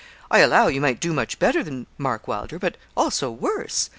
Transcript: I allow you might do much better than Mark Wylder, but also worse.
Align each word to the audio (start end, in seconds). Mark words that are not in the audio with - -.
I 0.31 0.39
allow 0.39 0.65
you 0.65 0.81
might 0.81 0.99
do 0.99 1.13
much 1.13 1.37
better 1.37 1.63
than 1.63 1.85
Mark 1.99 2.27
Wylder, 2.27 2.57
but 2.57 2.75
also 2.97 3.29
worse. 3.29 3.89